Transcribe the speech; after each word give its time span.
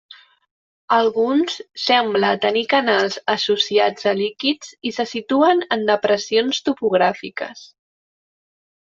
Alguns 0.95 1.57
semblen 1.81 2.39
tenir 2.45 2.63
canals 2.71 3.17
associats 3.33 4.07
a 4.13 4.13
líquids 4.21 4.71
i 4.91 4.95
se 4.97 5.05
situen 5.11 5.63
en 5.77 5.85
depressions 5.91 6.63
topogràfiques. 6.71 7.63